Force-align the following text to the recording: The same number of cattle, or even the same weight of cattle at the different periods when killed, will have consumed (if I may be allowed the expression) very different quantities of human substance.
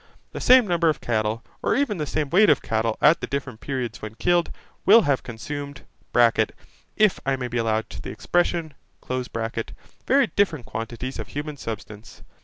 The 0.31 0.41
same 0.41 0.65
number 0.65 0.89
of 0.89 0.99
cattle, 0.99 1.43
or 1.61 1.75
even 1.75 1.99
the 1.99 2.07
same 2.07 2.31
weight 2.31 2.49
of 2.49 2.63
cattle 2.63 2.97
at 3.01 3.21
the 3.21 3.27
different 3.27 3.59
periods 3.59 4.01
when 4.01 4.15
killed, 4.15 4.49
will 4.83 5.03
have 5.03 5.21
consumed 5.21 5.81
(if 6.97 7.19
I 7.23 7.35
may 7.35 7.47
be 7.47 7.59
allowed 7.59 7.87
the 7.87 8.09
expression) 8.09 8.73
very 9.07 10.25
different 10.35 10.65
quantities 10.65 11.19
of 11.19 11.27
human 11.27 11.55
substance. 11.57 12.23